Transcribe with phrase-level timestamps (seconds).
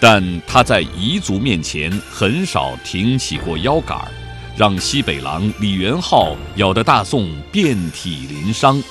[0.00, 4.08] 但他在彝族面前很少挺起过腰杆儿。
[4.56, 8.82] 让西北狼李元昊咬得大宋遍体鳞伤，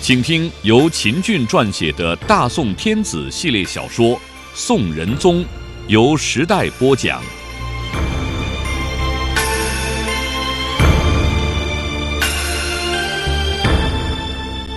[0.00, 4.16] 请听由秦俊撰写的《大宋天子》系列小说
[4.52, 5.44] 《宋仁宗》，
[5.86, 7.22] 由时代播讲。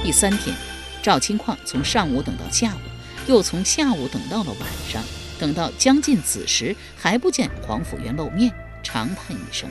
[0.04, 0.56] 第三天，
[1.02, 5.02] 赵清况从上午等到下午，又从下午等到了晚上，
[5.44, 8.50] 等到将近子时，还不见黄甫元露面，
[8.82, 9.70] 长叹一声。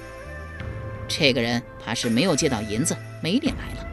[1.09, 3.89] 这个人怕是没有借到银子，没脸来了。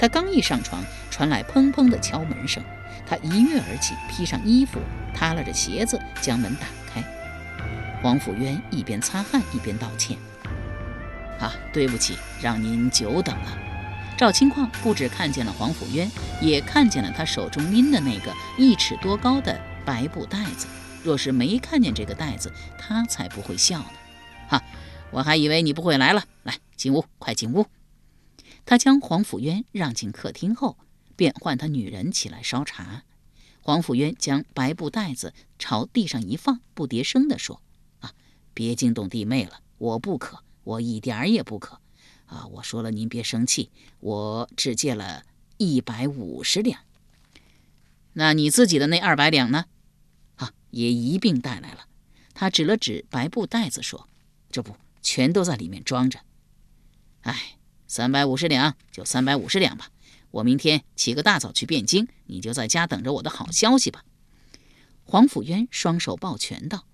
[0.00, 2.64] 他刚一上床，传来砰砰的敲门声。
[3.06, 4.78] 他一跃而起，披上衣服，
[5.14, 7.04] 踏拉着鞋子将门打开。
[8.02, 10.16] 黄甫渊一边擦汗一边道歉
[11.38, 13.58] ：“啊，对不起，让您久等了。”
[14.16, 20.66] 赵清况不止看见了黄甫渊，也看见了他手中拎的那个一尺多高的白布袋子。
[21.02, 23.92] 若是没看见这个袋子，他才不会笑呢。
[24.48, 24.62] 哈。
[25.10, 27.64] 我还以为你不会来了，来进屋，快进屋。
[28.66, 30.76] 他将黄甫渊让进客厅后，
[31.16, 33.04] 便唤他女人起来烧茶。
[33.62, 37.62] 黄甫渊将白布袋子朝地上一放，不迭声地说
[38.00, 38.12] ：“啊，
[38.52, 41.80] 别惊动弟妹了，我不渴，我一点儿也不渴。
[42.26, 45.22] 啊，我说了，您别生气，我只借了
[45.56, 46.82] 一百五十两。
[48.12, 49.64] 那你自己的那二百两呢？
[50.70, 51.86] 也一并带来了。”
[52.34, 54.08] 他指了指白布袋子说
[54.50, 56.20] ：“这不。”全都在里面装着。
[57.22, 59.90] 哎，三百五十两就三百五十两吧。
[60.32, 64.04] 我明天起个大早去汴京，你就在家等着我的好消息吧。
[65.04, 66.84] 黄甫渊双手抱拳道：“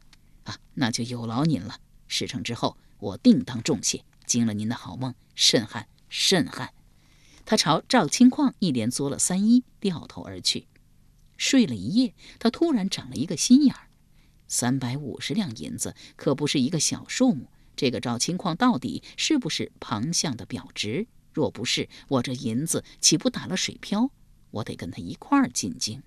[0.45, 1.81] 啊，那就有劳您了。
[2.07, 4.05] 事成之后，我定当重谢。
[4.27, 6.73] 惊了您的好梦，甚憾甚憾。”
[7.45, 10.69] 他朝赵清况一连作了三揖，掉头而去。
[11.37, 13.89] 睡了一夜，他突然长了一个心眼儿。
[14.47, 17.51] 三百五十两银子可不是一个小数目。
[17.77, 21.09] 这个赵清况到底是不是庞相的表侄？
[21.33, 24.11] 若不是，我这银子岂不打了水漂？
[24.53, 26.03] 我得跟他一块儿进京。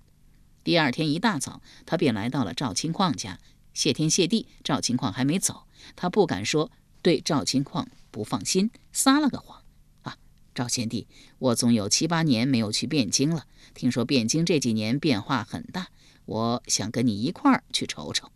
[0.64, 3.38] 第二天一大早，他便来到了赵清况家，
[3.74, 5.64] 谢天谢地，赵清况还没走。
[5.94, 6.70] 他不敢说
[7.02, 9.62] 对赵清况不放心，撒了个谎
[10.02, 10.16] ：“啊，
[10.54, 11.06] 赵贤弟，
[11.38, 13.46] 我总有七八年没有去汴京了。
[13.74, 15.88] 听说汴京这几年变化很大，
[16.24, 18.30] 我想跟你一块儿去瞅瞅。”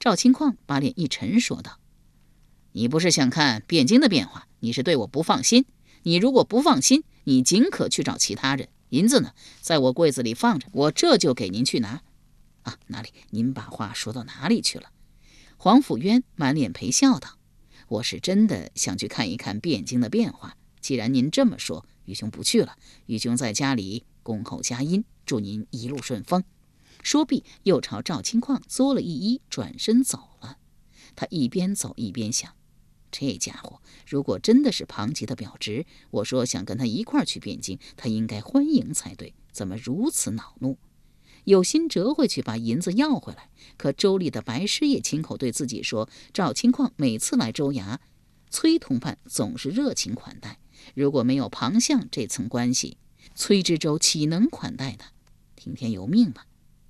[0.00, 1.78] 赵清况把脸一沉，说道。
[2.72, 5.64] 你不是想看汴京的变化，你是对我不放心。
[6.02, 8.68] 你如果不放心，你尽可去找其他人。
[8.90, 12.02] 银子呢，在我柜子里放着，我这就给您去拿。
[12.62, 13.10] 啊，哪里？
[13.30, 14.90] 您把话说到哪里去了？
[15.56, 17.38] 黄甫渊满脸陪笑道
[17.88, 20.56] ：“我是真的想去看一看汴京的变化。
[20.80, 22.76] 既然您这么说，愚兄不去了。
[23.06, 26.42] 愚兄在家里恭候佳音，祝您一路顺风。”
[27.04, 30.58] 说毕，又朝赵清况作了一揖，转身走了。
[31.14, 32.50] 他一边走一边想。
[33.12, 39.34] 这家伙如果真的是庞吉的表侄，我说想跟他一块儿去汴京，他应该欢迎才对。
[39.52, 40.78] 怎么如此恼怒？
[41.44, 47.98] 有心折回去把银子要回来，可州里的白师爷亲口对自己说，赵清况每次来州衙，
[48.50, 50.58] 崔同伴总是热情款待。
[50.94, 52.96] 如果没有庞相这层关系，
[53.34, 55.10] 崔知州岂能款待他？
[55.56, 56.46] 听天由命吧。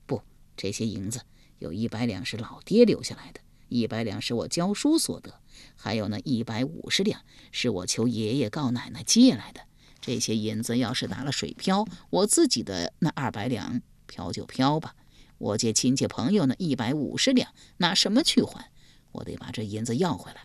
[0.06, 0.22] 不，
[0.56, 1.20] 这些银子
[1.58, 3.40] 有一百两是老爹留下来的。
[3.68, 5.40] 一百两是我教书所得，
[5.74, 9.62] 还有那一百五十两是我求爷爷告奶奶借来的。
[10.00, 14.94] 这些银子要是打了水漂，我自己的那二百两漂就漂吧。
[15.38, 18.70] 我借亲戚朋友那一百五十两，拿什么去还？
[19.12, 20.42] 我得把这银子要回来。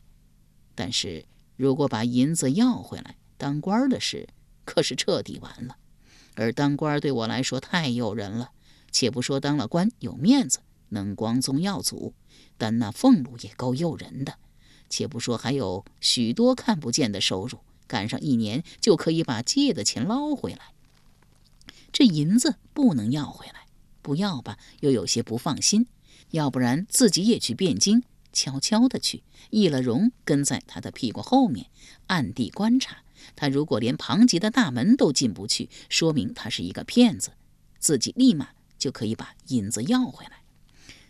[0.74, 1.25] 但是
[1.57, 4.30] 如果把银子要回来，当官的事
[4.63, 5.77] 可是彻底完了。
[6.39, 8.51] 而当官对我来说太诱人了，
[8.94, 10.59] 且不说当了官有面子。
[10.91, 12.13] 能光宗耀祖，
[12.57, 14.36] 但那俸禄也够诱人的。
[14.89, 20.74] 且不说还有许多看不见的收入，赶上一年就可以把借的钱捞回来。
[21.91, 23.68] 这银子不能要回来，
[24.01, 25.88] 不要吧，又有些不放心。
[26.31, 28.01] 要不然自己也去汴京，
[28.31, 31.68] 悄悄的去，易了容跟在他的屁股后面，
[32.07, 33.03] 暗地观察。
[33.36, 37.31] 他如果连庞吉的大门都进不去，说明他是一个骗子，
[37.80, 40.42] 自己立马就可以把银子要回来。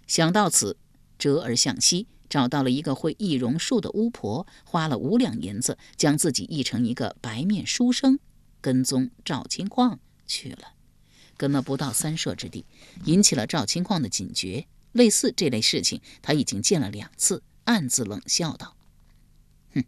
[0.07, 0.77] 想到此，
[1.17, 8.19] 折而向西，找到了一个会易容术的巫婆，花了五两银子，将自己译成一个白面书生，
[8.61, 10.73] 跟踪赵清矿去了。
[11.37, 12.65] 跟了不到三舍之地，
[13.05, 14.67] 引起了赵青矿的警觉。
[14.91, 18.75] 类似这类事情，他已经见了两次，暗自冷笑道
[19.75, 19.83] ：“哼，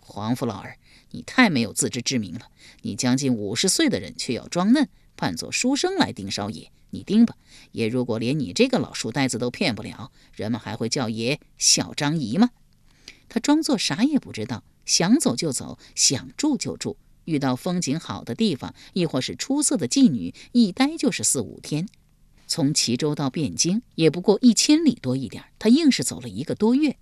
[0.00, 0.78] 黄福老儿，
[1.14, 2.48] 你太没有自知之明了。
[2.82, 6.72] 你将近五十岁的人，却要装嫩，扮作书生来盯少爷。
[6.90, 7.36] 你盯吧，
[7.70, 12.50] 爷如果连你这个老书呆子都骗不了，人们还会叫爷小张仪吗？”
[13.30, 16.96] 他装作啥也不知道，想走就走，想住就住。
[17.26, 21.88] 遇到风景好的地方，亦或是出色的妓女，一待就是四五天。
[22.46, 26.96] 从齐州到汴京也不过一千里多一点，他硬是走了一个多月。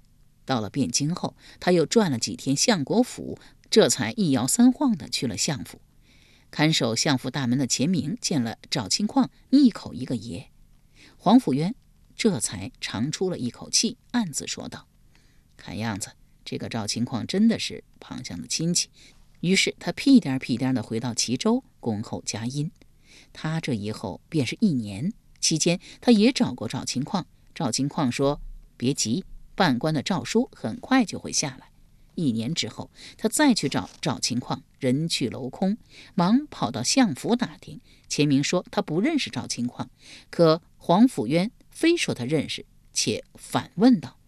[0.45, 3.39] 到了汴京后，他又转了几天相国府，
[3.73, 5.81] 这才一摇三晃的去了相府。
[6.51, 10.51] 看守相府大门的钱明见了赵清矿，一口一个爷。
[11.17, 11.75] 黄甫渊
[12.15, 14.87] 这才长出了一口气，暗自说道
[15.57, 16.11] ：“看样子
[16.45, 18.91] 这个赵清矿真的是庞相的亲戚。”
[19.41, 22.71] 于是他屁颠屁颠的回到齐州，恭候佳音。
[23.33, 25.15] 他这一候便是一年。
[25.41, 27.27] 期间，他也找过赵清矿。
[27.55, 28.43] 赵清矿说
[28.77, 31.69] ：“别急，办官的诏书很快就会下来。”
[32.15, 35.77] 一年之后，他再去找赵清矿，人去楼空，
[36.15, 37.81] 忙跑到相府打听。
[38.09, 39.91] 钱明说他不认识赵清矿，
[40.31, 44.19] 可黄甫渊非说他认识，且反问道：“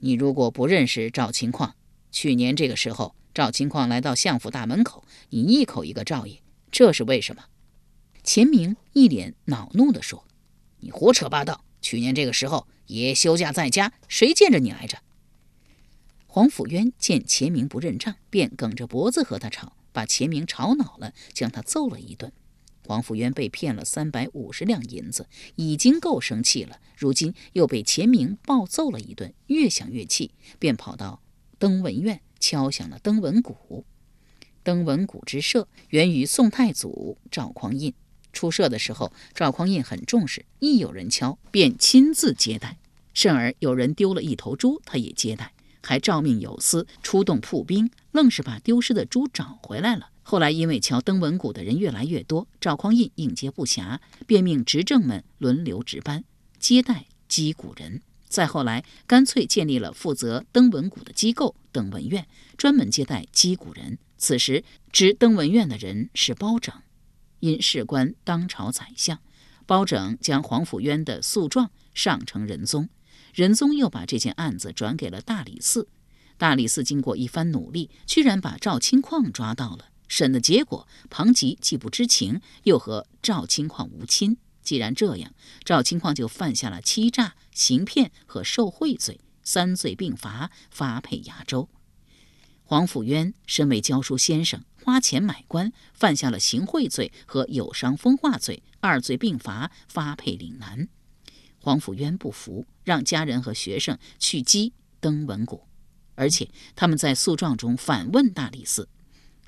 [0.00, 1.74] 你如果不认识赵清矿，
[2.10, 6.40] 去年这个时候，赵清矿来到相府大门口，你一口一个赵爷，
[6.70, 7.44] 这是为什么？”
[8.22, 10.26] 钱明一脸恼怒地说
[10.80, 11.64] ：“你胡扯八道！
[11.80, 14.98] 去年这个时候，爷休假在家，谁见着你来着？”
[16.30, 22.30] 黄甫渊见钱明不认账，便梗着脖子和他吵，把钱明吵恼了，将他揍了一顿。
[22.86, 25.26] 黄甫渊被骗了三百五十两银子，
[25.56, 31.22] 已经够生气了，如今又被钱明暴揍了一顿，越想越气，便跑到
[31.58, 33.86] 登文院敲响了登文鼓。
[34.62, 37.94] 登文鼓之设源于宋太祖赵匡胤。
[38.34, 42.76] 出社的时候，赵匡胤很重视，一有人敲，便亲自接待。
[43.14, 45.52] 甚而有人丢了一头猪，他也接待，
[45.88, 50.10] 还诏命有司出动铺兵，愣是把丢失的猪找回来了。
[50.22, 56.24] 后来因为敲登文鼓的人越来越多，赵匡胤应接不暇，便命执政们轮流值班
[56.58, 58.02] 接待击鼓人。
[58.28, 63.96] 再后来，干脆建立了负责登文鼓的机构——登文院，专门接待击鼓人。
[64.18, 66.74] 此时值登文院的人是包拯。
[67.40, 69.18] 因事关当朝宰相，
[69.64, 72.90] 包拯将黄甫渊的诉状上呈仁宗，
[73.34, 75.88] 仁宗又把这件案子转给了大理寺。
[76.36, 79.86] 大理寺经过一番努力，居然把赵清矿抓到了。
[80.06, 84.36] 审的结果，庞吉既不知情，又和赵清矿无亲。
[84.62, 85.34] 既然这样，
[85.64, 91.68] 赵清矿就犯下了欺诈、行骗和受贿罪，三罪并罚，发配崖州。
[92.64, 94.62] 黄甫渊身为教书先生。
[94.84, 100.88] 花钱买官，犯下了行贿罪和有伤风化罪，二罪并罚，发配岭南。
[101.58, 105.68] 黄甫渊不服，让家人和学生去击登文谷，
[106.14, 108.88] 而且他们在诉状中反问大理寺：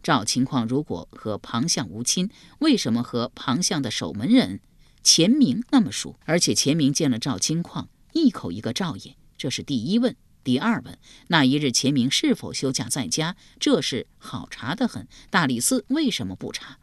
[0.02, 2.28] 赵清矿如果和庞相无亲，
[2.58, 4.60] 为什么和庞相的守门人
[5.02, 6.16] 钱明那么熟？
[6.26, 10.14] 而且钱明见了赵清矿，一口一个赵爷，这是第一问。
[10.44, 10.98] 第二问，
[11.28, 13.36] 那一日钱明是否休假在家？
[13.58, 16.78] 这事好查得很，大理寺为什么不查？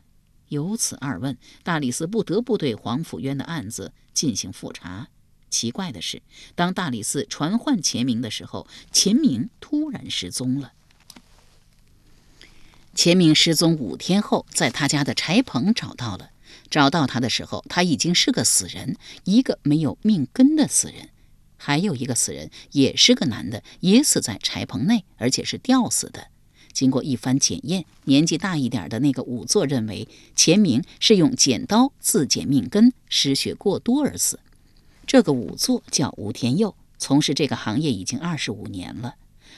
[0.47, 5.09] 由此二问，大理寺不得不对黄甫渊的案子进行复查。
[5.49, 6.21] 奇怪的是，
[6.55, 10.73] 当大理寺传唤钱明的时候，钱明突然失踪了。
[12.93, 16.31] 钱明失踪五天后，在他家的柴棚找到了。
[16.69, 21.09] 找到他的时候，他已经是个死人，一个没有命根的死人。
[21.55, 26.27] 还有一个死人，也是个男的，也死在柴棚内，而且是吊死的。
[26.73, 34.39] 经过一番检验，年纪大一点的那个仵作认为钱明是用剪刀自剪命根，失血过多而死。
[35.07, 39.15] 这个仵作叫吴天佑，从事这个行业已经二十五年了。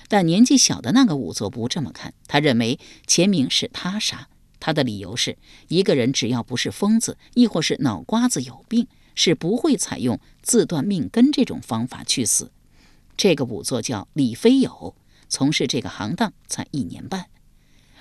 [0.07, 4.29] 但年纪小的那个仵作不这么看，他认为钱明是他杀。
[4.61, 5.37] 他的理由是：
[5.67, 8.87] 一个人只要不是疯子，亦或是脑瓜子有病。
[9.15, 12.53] 是不会采用自断命根这种方法去死。
[13.17, 14.95] 这个仵作叫李飞友，
[15.27, 17.25] 从事这个行当才一年半。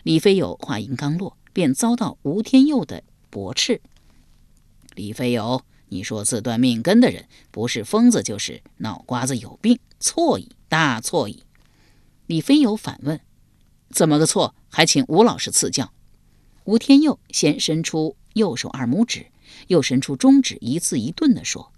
[0.05, 3.81] 李飞友话音刚落，便遭到吴天佑的驳斥。
[4.95, 11.45] 李飞友，你说自断命根的人不是疯子就是脑瓜子有病，错矣，大错矣。
[12.27, 13.21] 李飞友反问：
[13.91, 14.55] 怎么个错？
[14.69, 15.93] 还请吴老师赐教。
[16.65, 19.27] 吴天佑先伸出右手二拇指。
[19.69, 21.73] 又伸出中指，一字一顿地说：“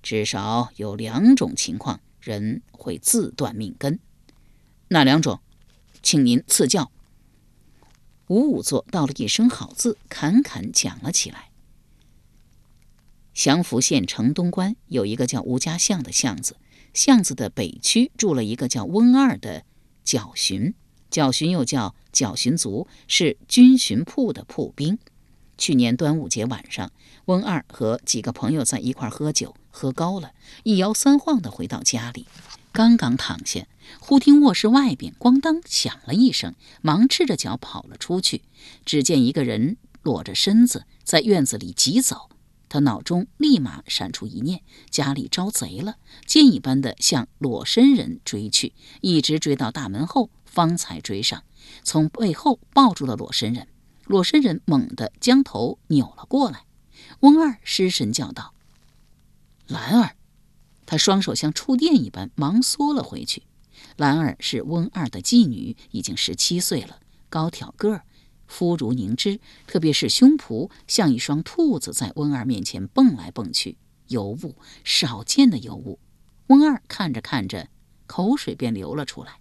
[0.00, 3.98] 至少有两种情况，人会自断命根。
[4.88, 5.40] 哪两种？
[6.02, 6.92] 请您赐教。
[8.28, 11.49] 吴仵作道了一声好字，侃侃讲了起来。
[13.32, 16.56] 祥符县城东关有一个叫吴家巷的巷子，
[16.92, 19.64] 巷子的北区住了一个叫温二的
[20.04, 20.74] 缴巡，
[21.10, 24.98] 缴巡又叫缴巡卒，是军巡铺的铺兵。
[25.56, 26.90] 去年端午节晚上，
[27.26, 30.32] 温二和几个朋友在一块喝酒，喝高了，
[30.64, 32.26] 一摇三晃的回到家里。
[32.72, 33.66] 刚刚躺下，
[33.98, 38.42] 忽听卧室外边咣当响了一声，忙赤着脚跑了出去。
[38.84, 42.30] 只见一个人裸着身子在院子里急走，
[42.70, 51.42] 他脑中立马闪出一念：家里招贼了，箭一般的向裸身人追去，一直追到大门后，方才追上，
[51.82, 53.66] 从背后抱住了裸身人。
[54.06, 56.64] 裸身人猛地将头扭了过来，
[57.20, 58.54] 翁二失神叫道
[59.66, 60.14] ：“兰儿！”
[60.86, 63.42] 他双手像触电一般，忙缩了回去。
[63.96, 68.04] 兰儿是温二的继女，已经十七岁了，高挑个儿，
[68.50, 73.78] 肤如凝脂，特别是胸脯像一双兔子，在温二面前蹦来蹦去，
[74.08, 75.98] 尤物，少见的尤物。
[76.48, 77.68] 温二看着看着，
[78.06, 79.38] 口水便流了出来。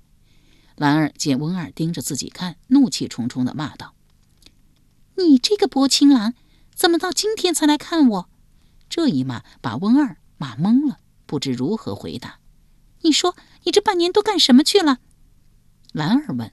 [0.76, 3.96] 兰儿见温二盯着自己看，怒气冲冲地骂道
[5.18, 6.36] ：“你这个薄情郎，
[6.74, 8.30] 怎么到今天才来看我？”
[8.88, 11.00] 这一骂把温二骂懵了。
[11.26, 12.40] 不知如何回答。
[13.02, 15.00] 你说你这半年都干什么去了？
[15.92, 16.52] 兰儿问。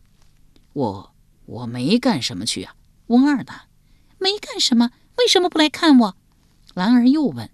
[0.75, 1.15] 我
[1.47, 2.75] 我没干什么去啊。
[3.07, 3.67] 翁二答。
[4.19, 6.17] 没干什么，为什么不来看我？
[6.75, 7.51] 兰儿又问。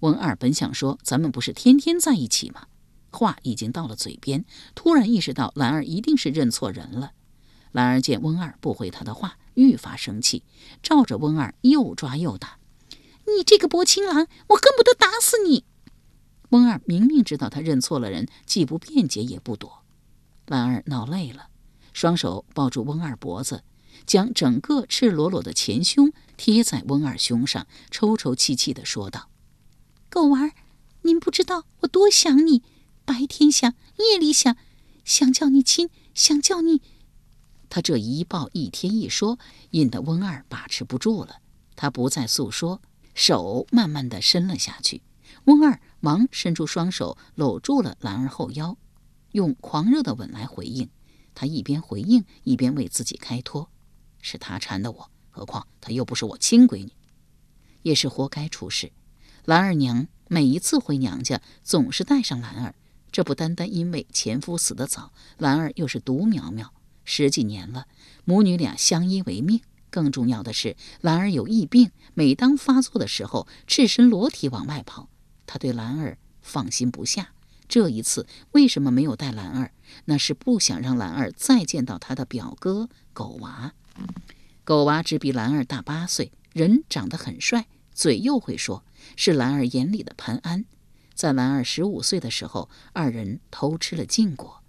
[0.00, 2.66] 翁二本想说咱们不是天天在一起吗？
[3.10, 4.44] 话已经到了嘴边，
[4.74, 7.12] 突然意识到兰儿一定是认错人了。
[7.72, 10.42] 兰儿见翁二不回他的话，愈发生气，
[10.82, 12.58] 照着翁二又抓又打。
[13.26, 15.64] 你这个薄情郎，我恨不得打死你！
[16.50, 19.82] 温二明明知道他认错了人，既不辩解也不躲。
[20.46, 21.48] 兰儿闹累了，
[21.96, 23.64] 双手抱住温二脖子，
[24.04, 29.30] 将整个赤裸裸的前胸贴在温二胸上，抽抽泣泣地说道
[30.10, 30.52] ：“狗娃儿，
[31.00, 32.62] 您不知道我多想你，
[33.06, 34.58] 白天想，夜里想，
[35.06, 36.82] 想叫你亲，想叫你……”
[37.70, 39.38] 他这一抱一天一说，
[39.70, 41.36] 引得温二把持不住了。
[41.76, 42.82] 他不再诉说，
[43.14, 45.00] 手慢慢地伸了下去。
[45.44, 48.76] 温二忙伸出双手搂住了兰儿后腰，
[49.32, 50.90] 用狂热的吻来回应。
[51.36, 53.68] 他一边回应，一边为自己开脱
[54.22, 56.90] ：“是他缠的我，何况她又不是我亲闺女，
[57.82, 58.90] 也是活该出事。”
[59.44, 62.74] 兰儿娘每一次回娘家，总是带上兰儿。
[63.12, 66.72] 这不单单因为前夫死得早，兰儿又是独苗苗，
[67.04, 67.86] 十几年了，
[68.24, 69.60] 母女俩相依为命。
[69.90, 75.08] 更重要的是，兰儿有疫病，每当发作的时候，赤身裸体往外跑。
[75.46, 77.32] 他对兰儿放心不下，
[77.68, 79.72] 这一次为什么没有带兰儿？
[80.06, 83.72] 那是不想让兰儿再见到他的表哥狗娃。
[84.64, 88.84] 狗娃只比兰儿大八岁，人长得很帅，嘴又会说，
[89.16, 90.64] 是兰儿眼里的潘安。
[91.14, 94.62] 在兰儿十五岁的时候，二人偷吃了禁果。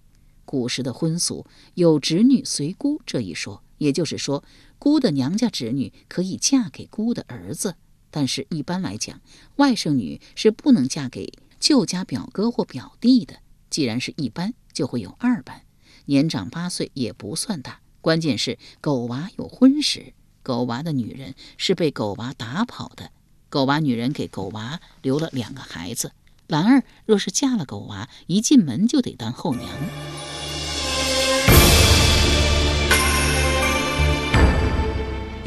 [0.45, 4.43] 古时的婚俗有侄女随姑这一说，也就是说，
[4.79, 7.75] 姑的娘家侄女可以嫁给姑的儿子。
[8.09, 9.19] 但是，一般来讲，
[9.57, 13.37] 外甥女是不能嫁给舅家表哥或表弟的。
[13.69, 15.61] 既然是一般，就会有二般。
[16.05, 17.79] 年长八岁也不算大。
[18.01, 23.11] 关键是狗娃有婚史，狗娃的女人是被狗娃打跑的。
[23.49, 26.13] 狗娃女人给狗娃留了两个孩子。
[26.47, 29.69] 兰儿若是嫁了狗娃，一进门就得当后娘。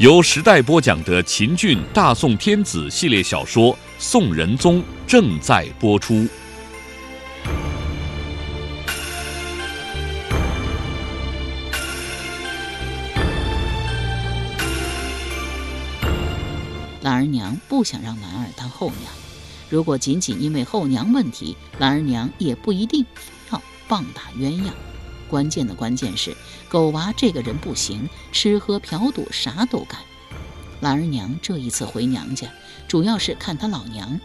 [0.01, 6.27] 由时代播讲的秦俊大宋天子系列小说《宋仁宗》正在播出。
[17.03, 19.13] 兰儿娘不想让兰儿当后娘，
[19.69, 23.05] 如果仅仅因为后娘问题，兰儿娘也不一定
[23.51, 24.71] 要棒打鸳鸯。
[25.31, 26.35] 关键的关键是，
[26.67, 29.97] 狗娃这个人不行，吃喝嫖赌啥都干。
[30.81, 32.49] 兰儿娘这一次回娘家，
[32.85, 34.19] 主要是看她老娘。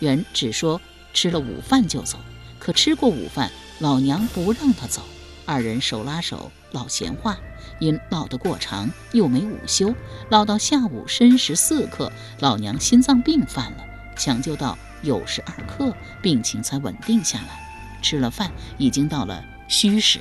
[0.00, 0.78] 原只说
[1.14, 2.18] 吃了午饭就走，
[2.58, 5.02] 可吃过午饭，老娘不让她走。
[5.46, 7.38] 二人手拉手唠闲话，
[7.78, 9.94] 因唠得过长，又没午休，
[10.28, 18.00] 唠到下午申时四刻，老娘心脏病犯了，抢救到酉时二刻，病情才稳定下来。
[18.02, 20.20] 吃了饭，已经到了戌时。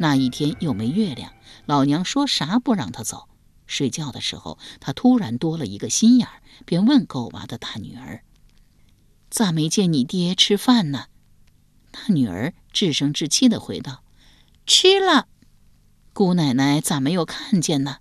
[0.00, 1.34] 那一天又没月亮，
[1.66, 3.28] 老娘说啥不让他走。
[3.66, 8.22] 睡觉的时候，他突然多了一个心眼儿，便问狗娃的大女儿
[9.28, 11.08] ：“咋没见你爹吃饭呢？”
[11.92, 14.02] 大女儿稚声稚气地回道
[14.66, 15.28] ：“吃了。”
[16.14, 17.98] 姑奶奶咋没有看见呢？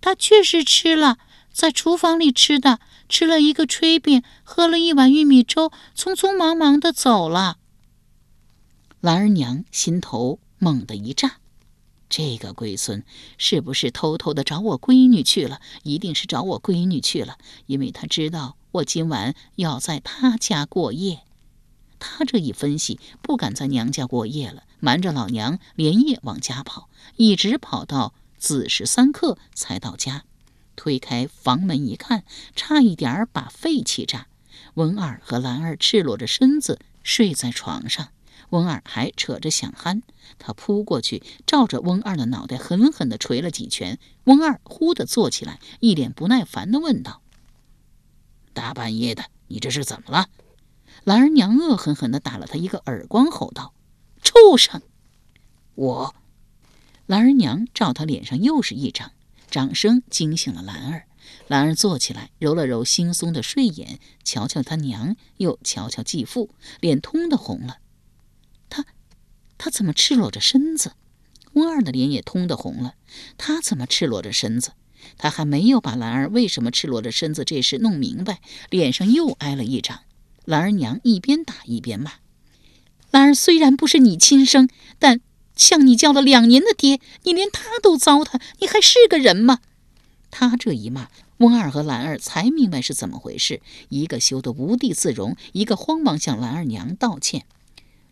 [0.00, 1.18] 他确实吃了，
[1.52, 7.58] 在厨房里吃的，吃了一个炊饼，喝了一碗玉米粥，匆匆忙忙的走了。
[9.00, 11.40] 兰儿娘心头猛地一炸，
[12.08, 13.04] 这个龟孙
[13.36, 15.60] 是不是偷偷的找我闺女去了？
[15.82, 21.20] 一定是找我闺女去了，因为他知道我今晚要在他家过夜。
[21.98, 30.24] 他这一分析，不敢在娘家过夜了，瞒着老娘连夜往家跑，一直跑到子时三刻才到家。
[30.76, 32.24] 推开房门一看，
[32.56, 34.28] 差一点把肺气炸。
[34.72, 38.08] 文二和兰儿赤裸着身子睡在床上，
[38.54, 40.02] 翁二还扯着响憨。
[40.38, 43.98] 他扑过去，照着翁二的脑袋狠狠地捶了几拳。
[44.24, 47.20] 翁二忽地坐起来，一脸不耐烦地问道
[48.54, 50.28] ：“大半夜的，你这是怎么了？”
[51.02, 53.74] 兰儿娘恶狠狠地打了他一个耳光，吼道
[54.22, 54.80] ：“畜生！”
[55.74, 56.14] 我，
[57.06, 59.10] 兰儿娘照他脸上又是一掌，
[59.50, 61.06] 掌声惊醒了兰儿。
[61.48, 67.78] 兰儿坐起来，揉了揉惺忪的睡眼，瞧瞧他娘，又瞧瞧继父，脸通的红了。
[69.58, 70.92] 他，怎么赤裸着身子？
[71.52, 72.94] 温二的脸也通的红了。
[73.38, 74.72] 他怎么赤裸着身子？
[75.18, 80.00] 他还没有把兰儿为什么赤裸着身子这事弄明白，脸上又挨了一掌。
[80.44, 82.14] 兰儿娘一边打一边骂
[83.12, 84.68] ：“兰儿虽然不是你亲生，
[84.98, 85.20] 但
[85.54, 89.60] 向你叫了两年的爹，你连他都糟蹋，你还是个人吗？”
[90.30, 97.44] 他这一骂，温二和兰儿才明白是怎么回事，一个羞得无地自容，一个慌忙向兰儿娘道歉：“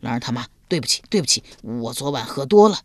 [0.03, 2.81] 兰儿他妈，对不起，对不起，我昨晚喝多了。”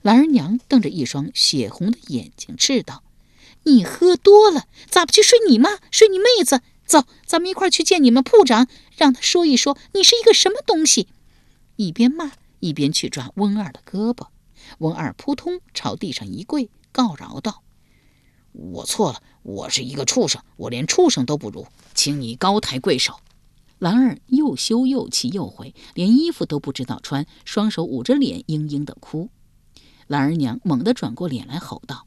[0.00, 3.02] 兰儿娘瞪着一双血红的眼睛斥道
[3.64, 11.08] ：“你喝多了，咋不去睡你妈，睡你妹子？”走，咱们一块去见你们铺长，让他说一说你是一个什么东西。
[11.76, 14.28] 一边骂一边去抓温二的胳膊，
[14.78, 17.62] 温二扑通朝地上一跪，告饶道
[18.52, 23.20] ：“我错了，我是一个畜生，我连畜生都不如，请你高抬贵手。”
[23.78, 29.30] 兰儿又羞又气又悔，连衣服都不知道穿，双手捂着脸嘤嘤的哭。
[30.06, 32.06] 兰儿娘猛地转过脸来吼道：“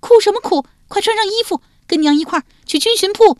[0.00, 0.64] 哭什么哭？
[0.88, 3.38] 快穿上衣服，跟娘一块儿去军训铺。”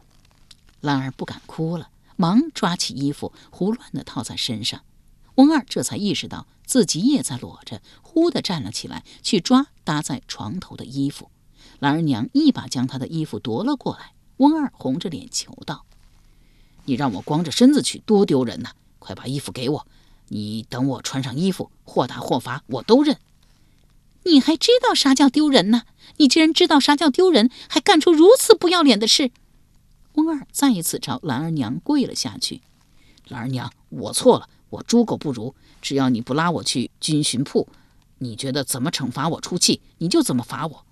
[0.81, 4.83] 兰儿不敢哭了，忙抓起衣服，胡乱的套在身上。
[5.37, 11.31] 温二这才意识到自己也在裸着，忽地站了起来，去抓搭在床头的衣服。
[11.81, 14.13] 兰儿娘一把将他的衣服夺了过来。
[14.37, 15.87] 温二红着脸求道
[16.89, 18.71] ：“你让我光着身子去，多丢人呐！
[18.99, 19.87] 快把衣服给我！
[20.29, 23.19] 你等我穿上衣服，或打或罚，我都认。
[24.25, 25.83] 你还知道啥叫丢人呢？
[26.17, 29.31] 你既然知道啥叫丢人，还干出如此不要脸的事！”
[30.17, 32.63] 温二再一次朝兰儿娘跪了下去。
[33.29, 35.55] 兰儿娘，我错了，我猪狗不如。
[35.83, 37.69] 只要你不拉我去军巡铺，
[38.17, 40.87] 你觉得怎么惩罚我出气，你就怎么罚我。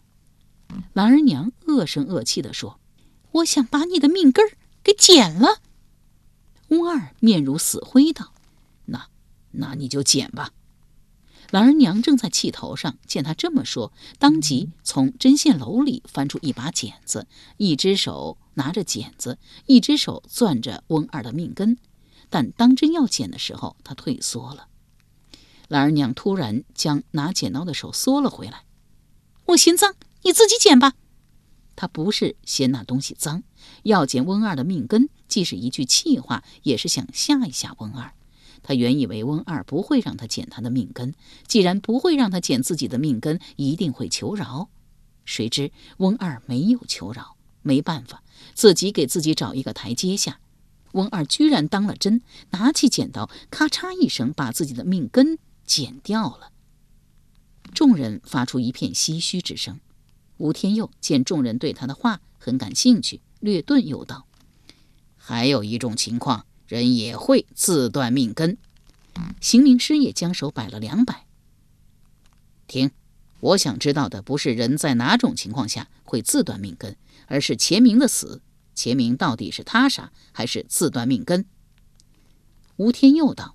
[0.93, 2.79] 兰儿娘恶声恶气地说
[3.33, 4.53] ：“我想把你的命根儿
[4.85, 5.61] 给剪了。”
[6.69, 8.33] 翁二面如死灰道
[8.87, 9.09] ：“那，
[9.53, 10.51] 那你就剪吧。”
[11.53, 21.79] 兰儿娘正在气头上，见他这么说，当即从针线篓里翻出一把剪子，一只手拿着剪子，一只手攥着翁二的命根。
[22.29, 24.67] 但当真要剪的时候，他退缩了。
[25.69, 28.65] 兰儿娘突然将拿剪刀的手缩了回来
[29.47, 30.95] ：“我嫌脏，你自己剪吧。”
[31.77, 33.45] 他不是嫌那东西脏，
[33.87, 38.13] 要剪温二的命根，既是一句气话，也是想吓一吓温二。
[38.63, 41.15] 他原以为温二不会让他剪他的命根，
[41.47, 44.69] 既然不会让他剪自己的命根，一定会求饶。
[45.25, 50.41] 谁知温二没有求饶，没办法，自己给自己找一个台阶下。
[50.93, 56.51] 温二居然当了真，拿起剪刀，咔嚓一声把自己的命根剪掉了。
[57.73, 59.79] 众人发出一片唏嘘之声。
[60.39, 64.27] 吴天佑见众人对他的话很感兴趣，略顿又道
[65.17, 68.59] ：“还有一种情况。”人也会自断命根。
[69.41, 71.25] 行名师也将手摆了两摆。
[72.67, 72.91] 听，
[73.39, 76.97] 我想知道的不是人在哪种情况下会自断命根，
[77.29, 78.43] 而是钱明的死，
[78.75, 81.47] 钱明到底是他杀还是自断命根？
[82.75, 83.55] 吴天佑道：“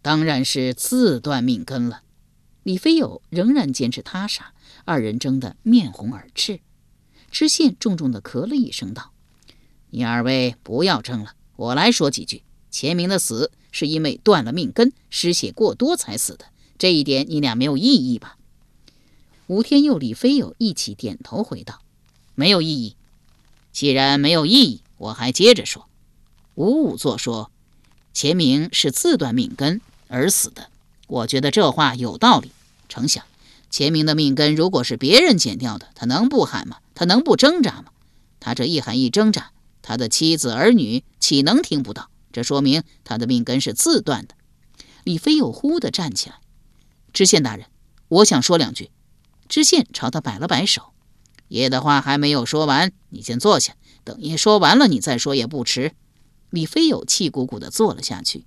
[0.00, 2.02] 当然是自断命根了。”
[2.62, 6.60] 李飞友仍然坚持他杀，二人争得面红耳赤。
[7.34, 9.10] 知县重重地咳了一声道
[9.90, 12.44] ：“你二位不要争了。”我来说几句。
[12.70, 16.44] 钱明的死是因为断了命根，失血过多才死的，
[16.78, 18.36] 这一点你俩没有异议吧？
[19.48, 21.80] 吴天佑、李飞友一起点头回道
[22.36, 22.94] ：“没有异议。
[23.72, 25.88] 既然没有异议，我还接着说。
[26.54, 27.50] 五五作说，
[28.12, 30.70] 钱明是自断命根而死的。
[31.08, 32.52] 我觉得这话有道理。
[32.88, 33.24] 成想，
[33.70, 36.78] 钱明的命根如果是别人剪掉的，他能不喊吗？
[36.94, 37.86] 他能不挣扎吗？
[38.40, 39.52] 他这一喊一挣扎，
[39.82, 42.10] 他的妻子儿女岂能听不到？
[42.32, 44.34] 这说明他的命根是自断的。
[45.04, 46.40] 李飞又忽地站起来，
[47.12, 47.66] 知县大人，
[48.08, 48.90] 我想说两句。
[49.48, 50.92] 知县朝他摆了摆手，
[51.48, 55.92] 爷的话还没有说完，你先坐下，等爷说完了，你再说也不迟。
[56.50, 58.46] 李飞友气鼓鼓地坐了下去。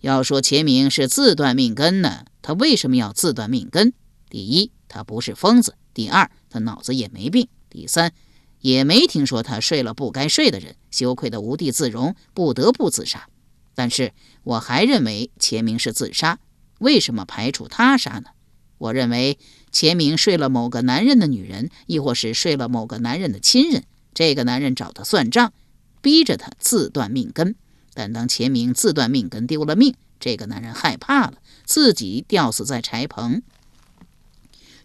[0.00, 3.92] 要说钱明是自断命根呢，他为什么要自断命根？
[4.32, 8.14] 第一，他不是疯子；第二，他脑子也没病；第三，
[8.62, 13.28] 也没听说他睡了不该睡的人，羞愧得无地自容，不得不自杀。
[13.74, 16.38] 但是我还认为钱明是自杀，
[16.78, 18.30] 为什么排除他杀呢？
[18.78, 19.38] 我认为
[19.70, 25.52] 钱明睡了某个男人的女人，亦或是睡了某个男人的亲人，这个男人找他算账，
[26.00, 27.54] 逼着他自断命根。
[27.92, 31.34] 但当钱明自断命根丢了命，这个男人害怕了，
[31.66, 33.42] 自己吊死在柴棚。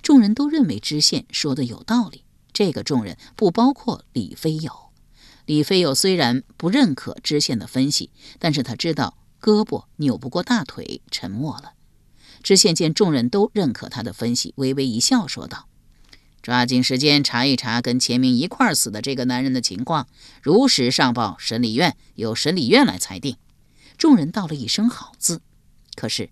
[0.07, 4.71] 众人都认为知县说的有道理，这个众人不包括李飞友。
[5.45, 11.73] 李飞友虽然不认可知县的分析，但是他知道胳膊扭不过大腿，沉默了。
[12.41, 15.67] 知县见众人都认可他的分析，微微一笑，说道
[16.41, 20.07] ：“抓紧时间查一查跟钱明一块死的这个男人的情况，
[20.41, 23.35] 如实上报审理院，由审理院来裁定。”
[23.99, 25.41] 众人道了一声“好”字。
[25.95, 26.29] 可是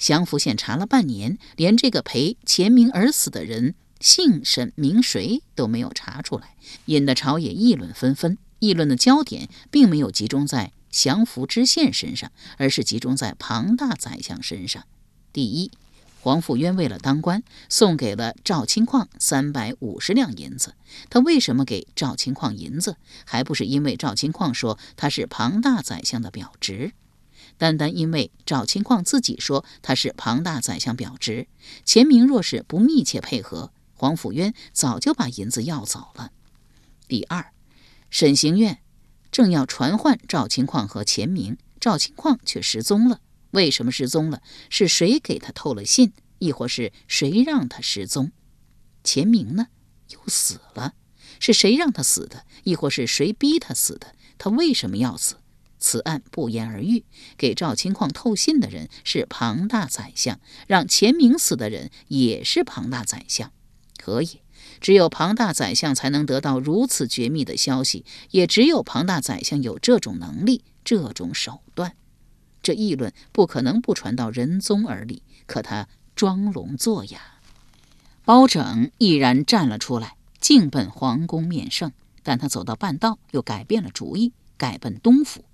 [0.00, 3.74] 祥福县查了半年，连这个陪钱明而死的人。
[4.00, 8.38] 姓甚名谁都没有查出来，引得朝野议论纷纷。
[8.58, 14.84] 议论的焦点并没有集中在降服知县身上，而是集中在庞大宰相身上。
[15.34, 15.70] 第一，
[16.22, 20.74] 黄甫渊为了当官，送给了赵清矿三百五十两银子。
[21.10, 22.96] 他为什么给赵清矿银子？
[23.26, 26.92] 还不是因为赵清矿说他是庞大宰相的表侄。
[27.60, 31.46] 单单因为赵清矿自己说他是庞大宰相表侄，
[31.84, 33.70] 钱明若是不密切配合。
[33.92, 36.32] 黄甫渊早就把银子要走了。
[37.06, 37.52] 第二，
[38.08, 38.78] 审刑院
[39.30, 43.20] 正要传唤赵清矿和钱明，赵清矿却失踪了。
[43.50, 44.40] 为什么失踪了？
[44.70, 48.32] 是谁给他透了信，亦或是谁让他失踪？
[49.04, 49.66] 钱明呢？
[50.08, 50.94] 又死了，
[51.38, 52.46] 是谁让他死的？
[52.64, 54.14] 亦或是谁逼他死的？
[54.38, 55.36] 他为什么要死？
[55.80, 57.04] 此案不言而喻。
[57.36, 60.38] 给赵清矿透信的人是庞大宰相，
[60.68, 63.50] 让钱明死的人也是庞大宰相。
[63.98, 64.40] 可以，
[64.80, 71.96] 只有庞大宰相才能得到如此绝密的消息，也只有庞大宰相有这种能力、这种手段。
[72.62, 77.20] 这议论不可能不传到仁宗耳里，可他装聋作哑。
[78.24, 85.44] 包拯毅然站了出来，径奔皇宫面圣，但他走到半道，又改变了主意，改奔东府。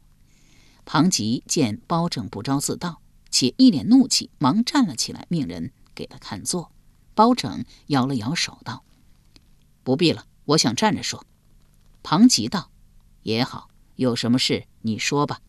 [0.86, 6.72] 庞吉见包拯不招自到，且一脸怒气，忙站了起来，命人给他看座。
[7.14, 8.84] 包拯摇了摇手，道
[9.82, 11.26] ：“不必了，我想站着说。”
[12.04, 12.70] 庞吉道
[13.24, 15.40] ：“也好，有什么事你说吧。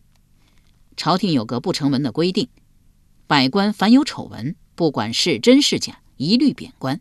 [0.96, 2.48] 朝廷有个不成文的规定，
[3.26, 7.00] 百官凡有丑闻，不管是真是假，一律贬官。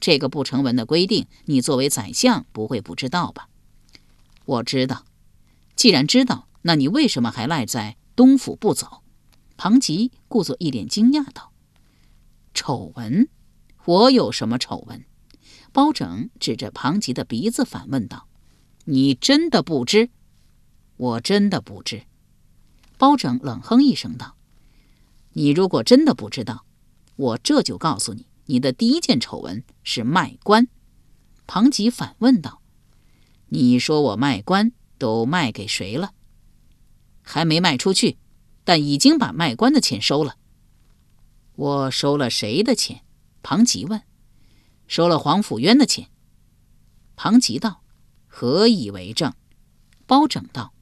[0.00, 3.48] 这个不成文的规定，你作为宰相不会不知道吧？”
[4.44, 5.04] 我知道。
[5.76, 9.02] 既然知道，那你为什么还赖在东府不走？
[9.56, 11.52] 庞吉故作一脸惊讶道
[12.54, 13.28] ：“丑闻。”
[13.86, 15.04] 我有什么丑闻？
[15.72, 18.28] 包拯指着庞吉的鼻子反问道
[18.84, 20.10] ：“你真的不知？
[20.96, 22.02] 我真的不知。”
[22.98, 24.36] 包拯冷哼一声道
[25.32, 26.64] ：“你如果真的不知道，
[27.16, 30.68] 我这就告诉你，你的第一件丑闻是卖官。”
[31.46, 32.60] 庞吉反问道
[33.48, 36.12] ：“你说我卖官都卖给谁了？
[37.28, 38.16] 还没卖出去，
[38.64, 40.36] 但已经把卖官的钱收了。
[41.56, 43.02] 我收了谁的钱？”
[43.42, 44.02] 庞吉问
[44.88, 46.08] ：“收了黄甫渊的钱？”
[47.16, 47.82] 庞吉道
[48.26, 49.34] ：“何以为证？”
[50.06, 50.72] 包拯道：“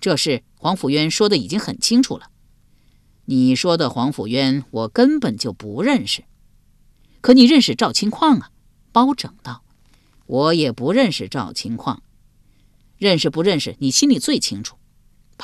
[0.00, 2.30] 这事黄甫渊说的已经很清楚了。
[3.26, 6.24] 你说的黄甫渊，我根本就不认识。
[7.20, 8.50] 可你认识赵清矿啊？”
[8.92, 9.62] 包拯道
[10.26, 12.02] ：“我也不认识赵清矿。
[12.98, 14.76] 认识不认识，你心里最清楚。”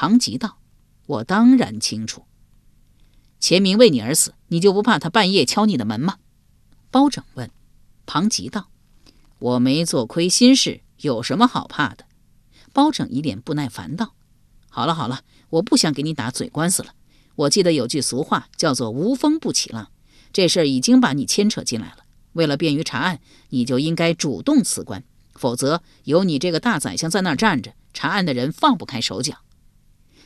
[0.01, 0.59] 庞吉道
[1.07, 2.23] ：“我当然清楚。
[3.41, 6.19] 钱明为你而死，你就不怕他半夜敲你的门吗？”
[6.93, 7.51] 包拯问
[8.07, 8.69] ：“庞吉道，
[9.41, 12.05] 我没做亏心事，有什么好怕的？”
[12.73, 14.15] 包拯一脸不耐烦道
[14.71, 16.95] ：“好了好了，我不想给你打嘴官司了。
[17.35, 19.91] 我记得有句俗话叫做‘无风不起浪’，
[20.33, 22.05] 这事儿已经把你牵扯进来了。
[22.35, 25.03] 为了便于查案，你就应该主动辞官，
[25.35, 29.39] 否则有你这个大宰相在那儿站着，查案的人放不开手脚。”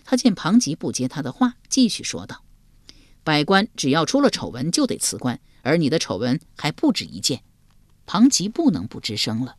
[0.05, 2.43] 他见庞吉不接他的话，继续说道
[3.25, 7.43] ：“百官只要出了丑闻就得辞官，而你的丑闻还不止一件。”
[8.05, 9.57] 庞吉不能不吱声了。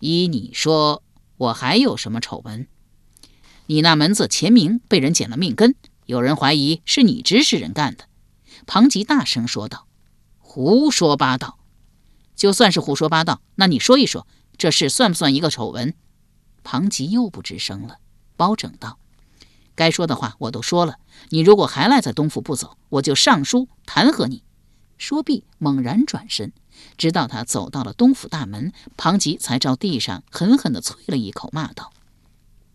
[0.00, 1.02] 依你说，
[1.38, 2.68] 我还有什么丑闻？
[3.66, 8.04] 你那门子钱明被人剪了命根，有人怀疑是你指使人干的。
[8.66, 9.86] 庞吉大声说道
[10.38, 11.58] ：“胡说八道！
[12.36, 14.26] 就算是胡说八道，那你说一说，
[14.58, 15.94] 这事算不算一个丑闻？”
[16.62, 17.98] 庞吉又不吱声了。
[18.36, 18.98] 包拯道
[19.76, 20.96] ：“该说的话我都说了，
[21.28, 24.42] 你如果还赖在东府不走，我就上书弹劾你。”
[24.98, 26.52] 说毕，猛然转身，
[26.96, 31.92] 直到他走到了东府大门，庞吉才朝地上狠狠地啐了一口，骂道：“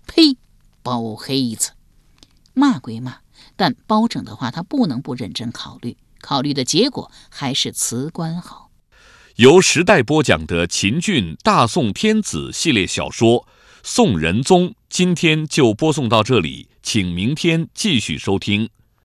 [0.05, 0.37] 呸！
[0.83, 1.71] 包黑子！”
[2.53, 3.17] 骂归骂，
[3.55, 5.97] 但包拯的话他不能不认真考虑。
[6.21, 8.69] 考虑的结果还是辞官好。
[9.37, 13.39] 由时代播讲的秦俊《大宋天子》系列小说
[13.83, 18.69] 《宋仁宗》，今天就播送到这里，请明天继续收听。